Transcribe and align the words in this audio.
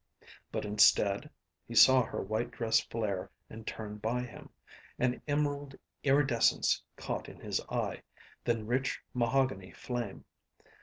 But 0.51 0.65
instead 0.65 1.29
(he 1.67 1.75
saw 1.75 2.01
her 2.01 2.23
white 2.23 2.49
dress 2.49 2.79
flare 2.79 3.29
and 3.51 3.67
turn 3.67 3.97
by 3.97 4.21
him) 4.23 4.49
an 4.97 5.21
emerald 5.27 5.75
iridescence 6.01 6.81
caught 6.95 7.29
in 7.29 7.39
his 7.39 7.61
eye, 7.69 8.01
then 8.43 8.65
rich 8.65 8.99
mahogany 9.13 9.69
flame. 9.73 10.25